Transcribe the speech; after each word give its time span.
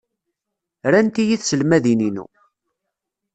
Rant-iyi 0.91 1.37
tselmadin-inu. 1.39 2.25